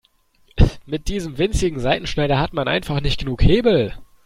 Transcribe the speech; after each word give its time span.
Mit 0.87 1.09
diesem 1.09 1.37
winzigen 1.37 1.79
Seitenschneider 1.79 2.39
hat 2.39 2.53
man 2.53 2.67
einfach 2.67 3.01
nicht 3.01 3.19
genug 3.19 3.43
Hebel. 3.43 3.93